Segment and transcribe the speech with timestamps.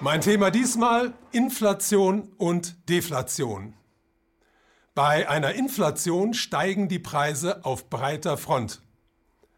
[0.00, 3.74] Mein Thema diesmal Inflation und Deflation.
[4.94, 8.80] Bei einer Inflation steigen die Preise auf breiter Front.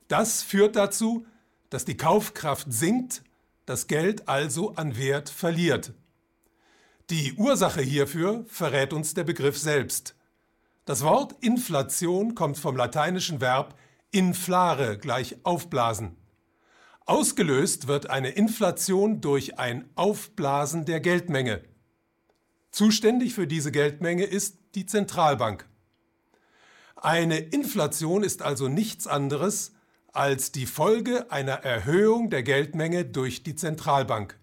[0.09, 1.27] Das führt dazu,
[1.69, 3.23] dass die Kaufkraft sinkt,
[3.67, 5.93] das Geld also an Wert verliert.
[7.11, 10.15] Die Ursache hierfür verrät uns der Begriff selbst.
[10.87, 13.75] Das Wort Inflation kommt vom lateinischen Verb
[14.11, 16.17] inflare gleich aufblasen.
[17.11, 21.61] Ausgelöst wird eine Inflation durch ein Aufblasen der Geldmenge.
[22.71, 25.69] Zuständig für diese Geldmenge ist die Zentralbank.
[26.95, 29.73] Eine Inflation ist also nichts anderes
[30.13, 34.39] als die Folge einer Erhöhung der Geldmenge durch die Zentralbank.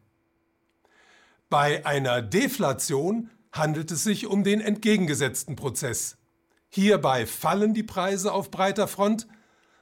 [1.50, 6.18] Bei einer Deflation handelt es sich um den entgegengesetzten Prozess.
[6.68, 9.26] Hierbei fallen die Preise auf breiter Front,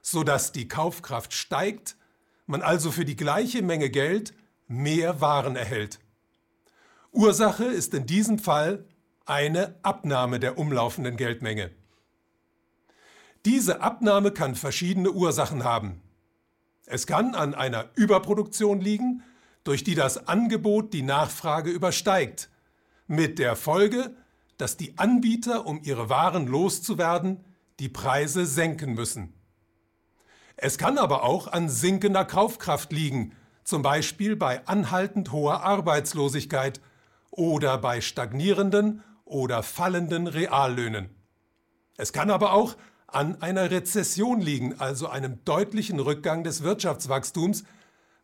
[0.03, 1.97] sodass die Kaufkraft steigt,
[2.45, 4.33] man also für die gleiche Menge Geld
[4.67, 5.99] mehr Waren erhält.
[7.11, 8.85] Ursache ist in diesem Fall
[9.25, 11.71] eine Abnahme der umlaufenden Geldmenge.
[13.45, 16.01] Diese Abnahme kann verschiedene Ursachen haben.
[16.87, 19.23] Es kann an einer Überproduktion liegen,
[19.63, 22.49] durch die das Angebot die Nachfrage übersteigt,
[23.07, 24.15] mit der Folge,
[24.57, 27.43] dass die Anbieter, um ihre Waren loszuwerden,
[27.79, 29.34] die Preise senken müssen.
[30.57, 36.79] Es kann aber auch an sinkender Kaufkraft liegen, zum Beispiel bei anhaltend hoher Arbeitslosigkeit
[37.31, 41.09] oder bei stagnierenden oder fallenden Reallöhnen.
[41.97, 42.75] Es kann aber auch
[43.07, 47.63] an einer Rezession liegen, also einem deutlichen Rückgang des Wirtschaftswachstums,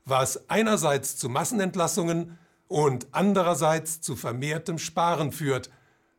[0.05, 2.37] was einerseits zu Massenentlassungen
[2.67, 5.69] und andererseits zu vermehrtem Sparen führt,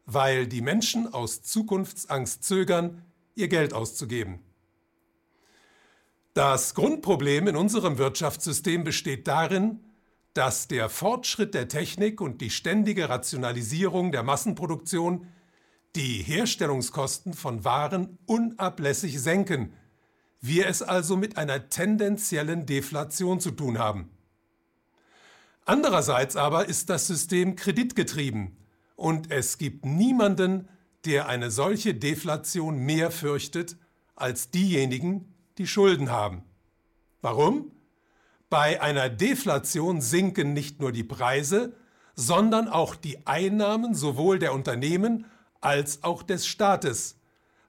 [0.05, 3.03] weil die Menschen aus Zukunftsangst zögern,
[3.35, 4.41] ihr Geld auszugeben.
[6.35, 9.81] Das Grundproblem in unserem Wirtschaftssystem besteht darin,
[10.33, 15.27] dass der Fortschritt der Technik und die ständige Rationalisierung der Massenproduktion
[15.95, 19.75] die Herstellungskosten von Waren unablässig senken,
[20.41, 24.09] wir es also mit einer tendenziellen Deflation zu tun haben.
[25.67, 28.57] Andererseits aber ist das System kreditgetrieben
[28.97, 30.67] und es gibt niemanden,
[31.05, 33.77] der eine solche Deflation mehr fürchtet
[34.17, 35.32] als diejenigen,
[35.63, 36.43] die Schulden haben.
[37.21, 37.71] Warum?
[38.51, 41.77] Bei einer Deflation sinken nicht nur die Preise,
[42.17, 45.25] sondern auch die Einnahmen sowohl der Unternehmen
[45.61, 47.17] als auch des Staates.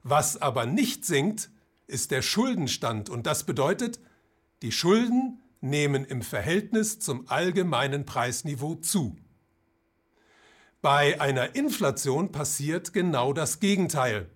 [0.02, 1.50] Was aber nicht sinkt,
[1.86, 4.00] ist der Schuldenstand und das bedeutet,
[4.62, 9.16] die Schulden nehmen im Verhältnis zum allgemeinen Preisniveau zu.
[10.82, 14.28] Bei einer Inflation passiert genau das Gegenteil.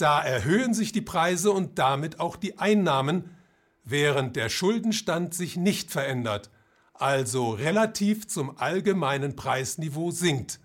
[0.00, 3.36] Da erhöhen sich die Preise und damit auch die Einnahmen,
[3.84, 6.50] während der Schuldenstand sich nicht verändert,
[6.94, 10.58] also relativ zum allgemeinen Preisniveau sinkt.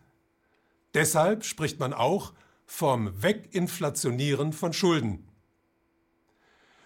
[0.93, 2.31] Deshalb spricht man auch
[2.65, 5.27] vom Weginflationieren von Schulden.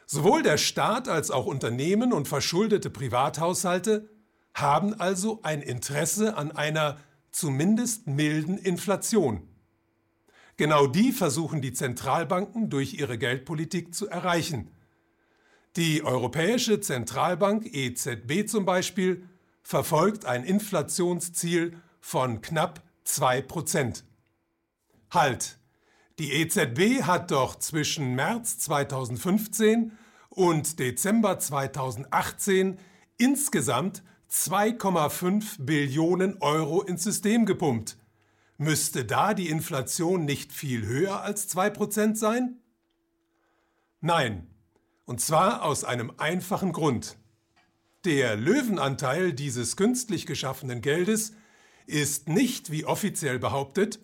[0.07, 4.09] Sowohl der Staat als auch Unternehmen und verschuldete Privathaushalte
[4.55, 6.97] haben also ein Interesse an einer
[7.29, 9.48] zumindest milden Inflation.
[10.59, 14.69] Genau die versuchen die Zentralbanken durch ihre Geldpolitik zu erreichen.
[15.77, 19.23] Die Europäische Zentralbank EZB zum Beispiel
[19.63, 24.03] verfolgt ein Inflationsziel von knapp 2%.
[25.11, 25.59] Halt!
[26.19, 29.93] Die EZB hat doch zwischen März 2015
[30.27, 32.77] und Dezember 2018
[33.17, 37.95] insgesamt 2,5 Billionen Euro ins System gepumpt.
[38.61, 42.57] Müsste da die Inflation nicht viel höher als 2% sein?
[44.01, 44.47] Nein,
[45.05, 47.17] und zwar aus einem einfachen Grund.
[48.03, 51.31] Der Löwenanteil dieses künstlich geschaffenen Geldes
[51.85, 54.01] ist nicht, wie offiziell behauptet,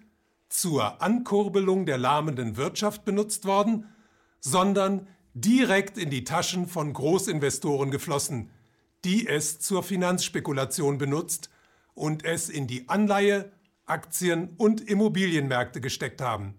[0.48, 3.94] zur Ankurbelung der lahmenden Wirtschaft benutzt worden,
[4.40, 8.52] sondern direkt in die Taschen von Großinvestoren geflossen,
[9.04, 11.50] die es zur Finanzspekulation benutzt
[11.94, 13.52] und es in die Anleihe,
[13.86, 16.56] Aktien und Immobilienmärkte gesteckt haben.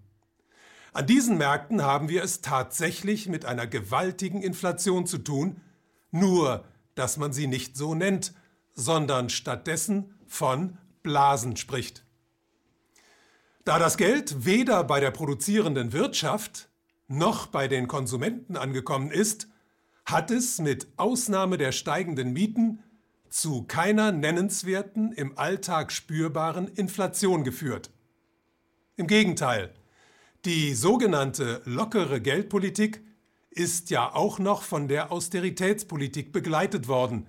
[0.93, 5.61] An diesen Märkten haben wir es tatsächlich mit einer gewaltigen Inflation zu tun,
[6.11, 6.65] nur
[6.95, 8.33] dass man sie nicht so nennt,
[8.73, 12.03] sondern stattdessen von Blasen spricht.
[13.63, 16.69] Da das Geld weder bei der produzierenden Wirtschaft
[17.07, 19.47] noch bei den Konsumenten angekommen ist,
[20.05, 22.81] hat es mit Ausnahme der steigenden Mieten
[23.29, 27.91] zu keiner nennenswerten, im Alltag spürbaren Inflation geführt.
[28.95, 29.73] Im Gegenteil,
[30.45, 33.03] die sogenannte lockere Geldpolitik
[33.49, 37.27] ist ja auch noch von der Austeritätspolitik begleitet worden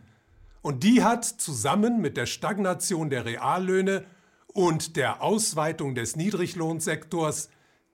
[0.60, 4.04] Und die hat zusammen mit der Stagnation der Reallöhne
[4.48, 7.48] und der Ausweitung des Niedriglohnsektors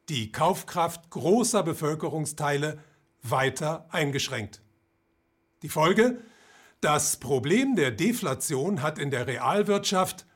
[0.08, 2.78] die Kaufkraft großer Bevölkerungsteile
[3.22, 4.60] weiter eingeschränkt.
[5.62, 6.20] Die Folge?
[6.84, 10.26] Das Problem der Deflation hat in der Realwirtschaft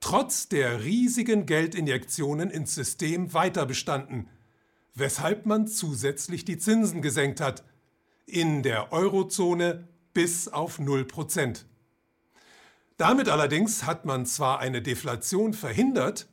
[0.00, 4.26] trotz der riesigen Geldinjektionen ins System weiter bestanden,
[4.94, 7.62] weshalb man zusätzlich die Zinsen gesenkt hat,
[8.24, 11.66] in der Eurozone bis auf 0 Prozent.
[12.96, 16.26] Damit allerdings hat man zwar eine Deflation verhindert,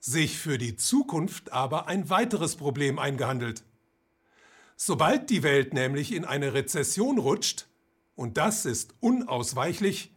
[0.00, 3.62] sich für die Zukunft aber ein weiteres Problem eingehandelt.
[4.74, 7.69] Sobald die Welt nämlich in eine Rezession rutscht,
[8.20, 10.14] und das ist unausweichlich,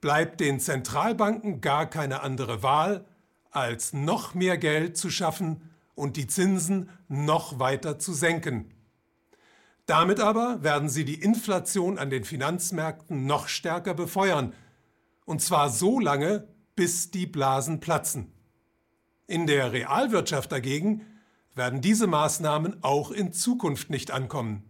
[0.00, 3.04] bleibt den Zentralbanken gar keine andere Wahl,
[3.50, 8.72] als noch mehr Geld zu schaffen und die Zinsen noch weiter zu senken.
[9.84, 14.54] Damit aber werden sie die Inflation an den Finanzmärkten noch stärker befeuern,
[15.26, 18.32] und zwar so lange, bis die Blasen platzen.
[19.26, 21.04] In der Realwirtschaft dagegen
[21.54, 24.64] werden diese Maßnahmen auch in Zukunft nicht ankommen.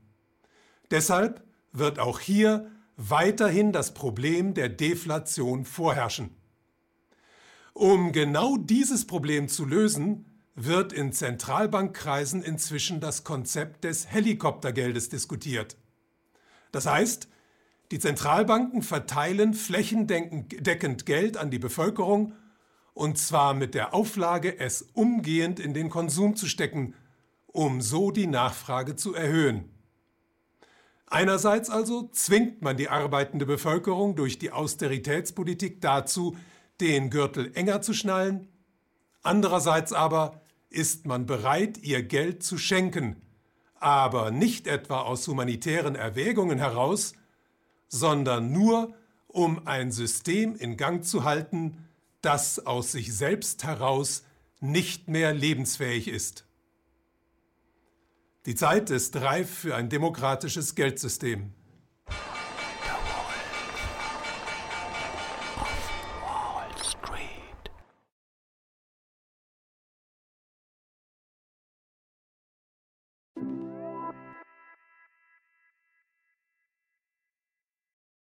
[0.90, 6.36] Deshalb wird auch hier weiterhin das Problem der Deflation vorherrschen.
[7.72, 15.76] Um genau dieses Problem zu lösen, wird in Zentralbankkreisen inzwischen das Konzept des Helikoptergeldes diskutiert.
[16.72, 17.28] Das heißt,
[17.90, 22.34] die Zentralbanken verteilen flächendeckend Geld an die Bevölkerung,
[22.92, 26.94] und zwar mit der Auflage, es umgehend in den Konsum zu stecken,
[27.46, 29.69] um so die Nachfrage zu erhöhen.
[31.12, 36.36] Einerseits also zwingt man die arbeitende Bevölkerung durch die Austeritätspolitik dazu,
[36.80, 38.46] den Gürtel enger zu schnallen,
[39.22, 40.40] andererseits aber
[40.70, 43.16] ist man bereit, ihr Geld zu schenken,
[43.74, 47.14] aber nicht etwa aus humanitären Erwägungen heraus,
[47.88, 48.94] sondern nur,
[49.26, 51.88] um ein System in Gang zu halten,
[52.22, 54.22] das aus sich selbst heraus
[54.60, 56.46] nicht mehr lebensfähig ist.
[58.46, 61.52] Die Zeit ist reif für ein demokratisches Geldsystem.